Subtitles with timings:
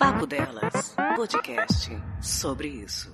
[0.00, 3.12] Papo Delas, podcast sobre isso.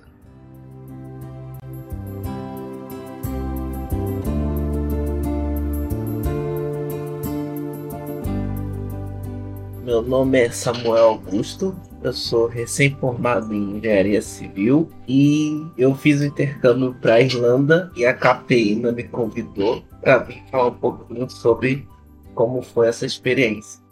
[9.83, 16.25] Meu nome é Samuel Augusto, eu sou recém-formado em engenharia civil e eu fiz o
[16.25, 21.85] intercâmbio para a Irlanda e a CAPEINA me convidou para vir falar um pouquinho sobre
[22.33, 23.85] como foi essa experiência.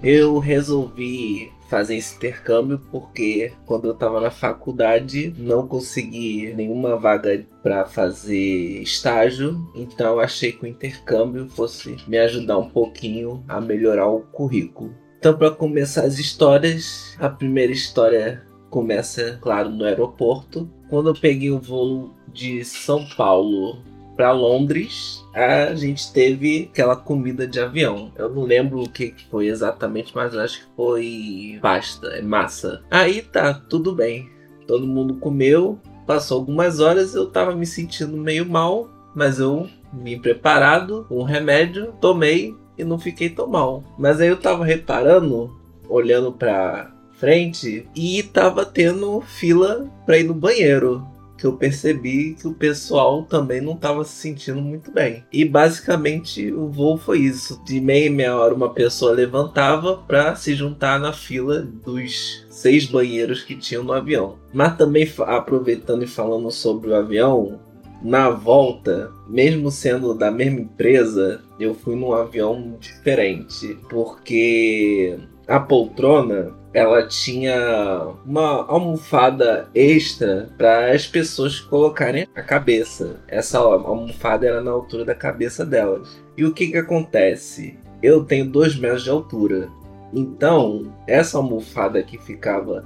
[0.00, 7.44] Eu resolvi fazer esse intercâmbio porque quando eu estava na faculdade não consegui nenhuma vaga
[7.62, 14.08] para fazer estágio, então achei que o intercâmbio fosse me ajudar um pouquinho a melhorar
[14.08, 14.94] o currículo.
[15.18, 20.70] Então, para começar as histórias, a primeira história começa, claro, no aeroporto.
[20.88, 23.82] Quando eu peguei o voo de São Paulo
[24.16, 28.10] para Londres, a gente teve aquela comida de avião.
[28.16, 32.82] Eu não lembro o que foi exatamente, mas acho que foi pasta, é massa.
[32.90, 34.28] Aí tá, tudo bem.
[34.66, 35.78] Todo mundo comeu.
[36.06, 41.92] Passou algumas horas, eu tava me sentindo meio mal, mas eu vim preparado, um remédio,
[42.00, 43.82] tomei e não fiquei tão mal.
[43.98, 45.54] Mas aí eu tava reparando,
[45.88, 51.06] olhando pra frente, e tava tendo fila pra ir no banheiro.
[51.36, 55.24] Que eu percebi que o pessoal também não estava se sentindo muito bem.
[55.32, 57.62] E basicamente o voo foi isso.
[57.64, 62.86] De meia em meia hora uma pessoa levantava para se juntar na fila dos seis
[62.86, 64.38] banheiros que tinham no avião.
[64.52, 67.60] Mas também aproveitando e falando sobre o avião,
[68.02, 75.18] na volta, mesmo sendo da mesma empresa, eu fui num avião diferente, porque
[75.48, 83.20] a poltrona ela tinha uma almofada extra para as pessoas colocarem a cabeça.
[83.28, 86.20] Essa almofada era na altura da cabeça delas.
[86.36, 87.78] E o que que acontece?
[88.02, 89.70] Eu tenho dois metros de altura,
[90.12, 92.84] então essa almofada que ficava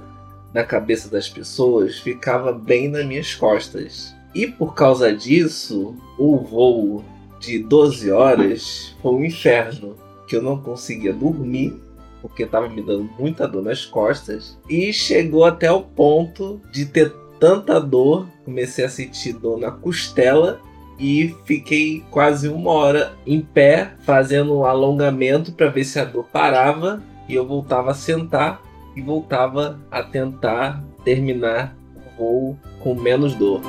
[0.53, 4.15] na cabeça das pessoas ficava bem nas minhas costas.
[4.33, 7.03] E por causa disso, o voo
[7.41, 9.97] de 12 horas foi um inferno,
[10.27, 11.77] que eu não conseguia dormir
[12.21, 17.11] porque estava me dando muita dor nas costas e chegou até o ponto de ter
[17.39, 20.61] tanta dor, comecei a sentir dor na costela
[20.99, 26.25] e fiquei quase uma hora em pé fazendo um alongamento para ver se a dor
[26.31, 28.61] parava e eu voltava a sentar
[28.95, 33.61] e voltava a tentar terminar o voo com menos dor.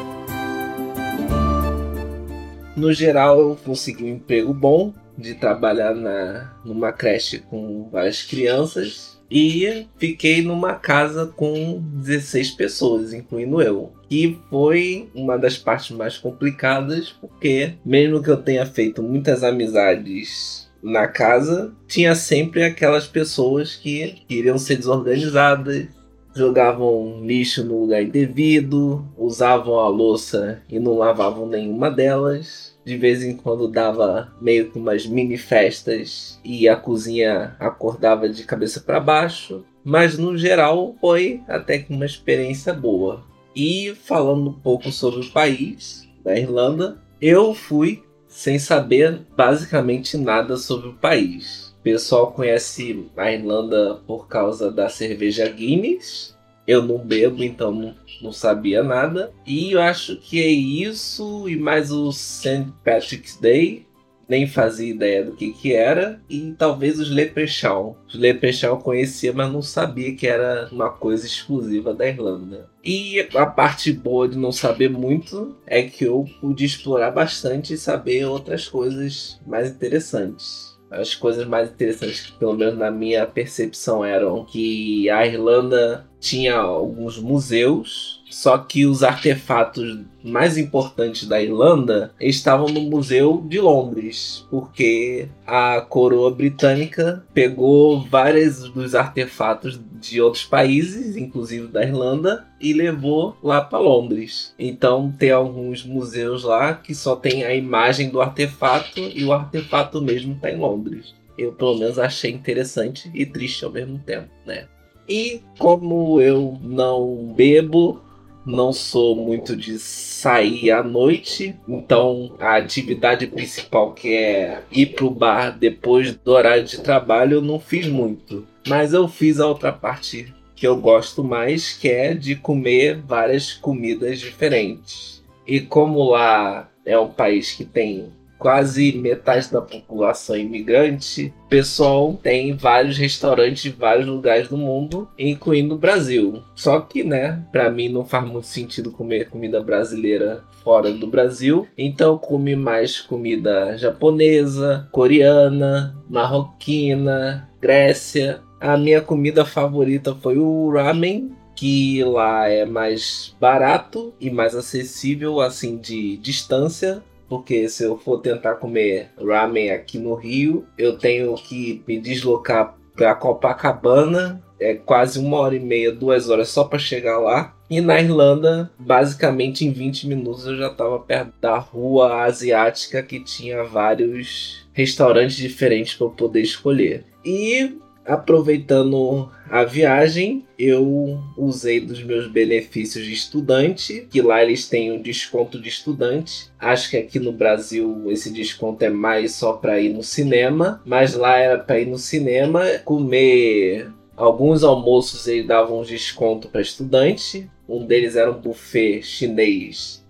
[2.77, 9.21] No geral, eu consegui um emprego bom de trabalhar na, numa creche com várias crianças
[9.31, 13.93] e fiquei numa casa com 16 pessoas, incluindo eu.
[14.11, 20.71] E foi uma das partes mais complicadas, porque mesmo que eu tenha feito muitas amizades
[20.83, 25.87] na casa, tinha sempre aquelas pessoas que queriam ser desorganizadas,
[26.35, 32.72] jogavam lixo no lugar indevido, usavam a louça e não lavavam nenhuma delas.
[32.85, 38.45] De vez em quando dava meio que umas mini festas e a cozinha acordava de
[38.45, 39.65] cabeça para baixo.
[39.85, 43.25] Mas no geral foi até que uma experiência boa.
[43.55, 50.57] E falando um pouco sobre o país, da Irlanda, eu fui sem saber basicamente nada
[50.57, 51.75] sobre o país.
[51.81, 56.32] O pessoal conhece a Irlanda por causa da cerveja Guinness.
[56.67, 59.33] Eu não bebo, então não, não sabia nada.
[59.47, 62.67] E eu acho que é isso e mais o St.
[62.85, 63.87] Patrick's Day.
[64.29, 66.23] Nem fazia ideia do que que era.
[66.31, 67.95] E talvez os Leprechaun.
[68.07, 72.71] Os Leprechaun conhecia, mas não sabia que era uma coisa exclusiva da Irlanda.
[72.83, 77.79] E a parte boa de não saber muito é que eu pude explorar bastante e
[77.79, 84.05] saber outras coisas mais interessantes as coisas mais interessantes, que pelo menos na minha percepção,
[84.05, 92.15] eram que a Irlanda tinha alguns museus, só que os artefatos mais importantes da Irlanda
[92.19, 100.45] estavam no Museu de Londres, porque a coroa britânica pegou vários dos artefatos de outros
[100.45, 104.55] países, inclusive da Irlanda, e levou lá para Londres.
[104.59, 110.01] Então tem alguns museus lá que só tem a imagem do artefato e o artefato
[110.01, 111.15] mesmo está em Londres.
[111.37, 114.67] Eu pelo menos achei interessante e triste ao mesmo tempo, né?
[115.07, 118.01] E como eu não bebo,
[118.45, 125.11] não sou muito de sair à noite, então a atividade principal que é ir pro
[125.11, 128.47] bar depois do horário de trabalho eu não fiz muito.
[128.67, 133.53] Mas eu fiz a outra parte que eu gosto mais, que é de comer várias
[133.53, 135.23] comidas diferentes.
[135.45, 138.13] E como lá é um país que tem
[138.43, 145.09] quase metade da população imigrante, o pessoal tem vários restaurantes em vários lugares do mundo,
[145.17, 146.43] incluindo o Brasil.
[146.57, 151.69] Só que, né, para mim não faz muito sentido comer comida brasileira fora do Brasil,
[151.79, 158.41] então comi mais comida japonesa, coreana, marroquina, Grécia.
[158.61, 165.41] A minha comida favorita foi o ramen, que lá é mais barato e mais acessível,
[165.41, 167.03] assim, de distância.
[167.33, 172.77] Porque se eu for tentar comer ramen aqui no Rio, eu tenho que me deslocar
[172.95, 174.45] para Copacabana.
[174.61, 177.57] É quase uma hora e meia, duas horas só para chegar lá.
[177.71, 183.19] E na Irlanda, basicamente em 20 minutos eu já estava perto da rua asiática que
[183.19, 187.07] tinha vários restaurantes diferentes para eu poder escolher.
[187.25, 194.93] E aproveitando a viagem, eu usei dos meus benefícios de estudante, que lá eles têm
[194.93, 196.51] um desconto de estudante.
[196.59, 201.15] Acho que aqui no Brasil esse desconto é mais só para ir no cinema, mas
[201.15, 207.51] lá era para ir no cinema, comer alguns almoços eles davam um desconto para estudante.
[207.69, 210.03] Um deles era um buffet chinês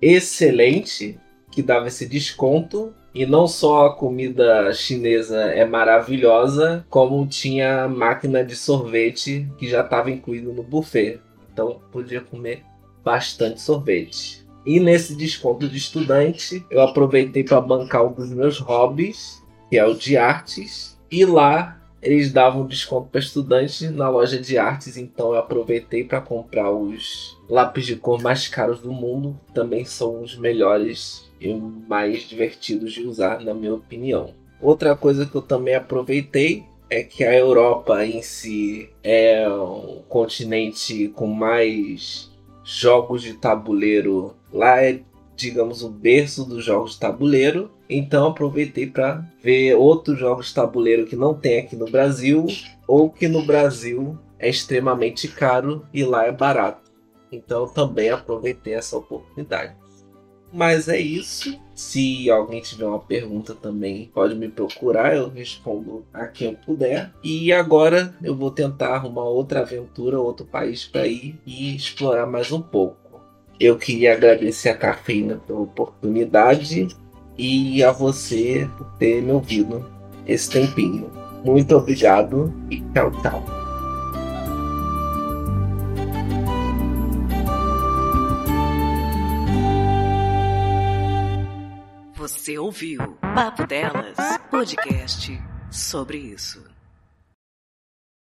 [0.00, 1.18] excelente
[1.50, 8.44] que dava esse desconto e não só a comida chinesa é maravilhosa, como tinha máquina
[8.44, 11.18] de sorvete que já estava incluído no buffet.
[11.52, 12.62] Então podia comer
[13.04, 14.46] bastante sorvete.
[14.64, 19.84] E nesse desconto de estudante, eu aproveitei para bancar um dos meus hobbies, que é
[19.84, 20.96] o de artes.
[21.10, 26.20] E lá eles davam desconto para estudantes na loja de artes, então eu aproveitei para
[26.20, 29.38] comprar os lápis de cor mais caros do mundo.
[29.52, 34.32] Também são os melhores e mais divertidos de usar, na minha opinião.
[34.60, 41.08] Outra coisa que eu também aproveitei é que a Europa em si é um continente
[41.08, 42.30] com mais
[42.64, 44.34] jogos de tabuleiro.
[44.52, 45.00] Lá é,
[45.38, 47.70] digamos, o berço dos jogos de tabuleiro.
[47.88, 52.46] Então aproveitei para ver outros jogos de tabuleiro que não tem aqui no Brasil
[52.86, 56.90] ou que no Brasil é extremamente caro e lá é barato.
[57.30, 59.76] Então também aproveitei essa oportunidade.
[60.52, 61.58] Mas é isso.
[61.74, 67.12] Se alguém tiver uma pergunta também, pode me procurar, eu respondo a quem eu puder.
[67.22, 72.50] E agora eu vou tentar arrumar outra aventura, outro país para ir e explorar mais
[72.50, 73.07] um pouco.
[73.60, 76.88] Eu queria agradecer a cafeína pela oportunidade
[77.36, 79.90] e a você por ter me ouvido
[80.26, 81.10] esse tempinho.
[81.44, 83.44] Muito obrigado e tchau, tchau.
[92.14, 94.16] Você ouviu Papo Delas,
[94.50, 95.40] podcast
[95.70, 96.77] sobre isso.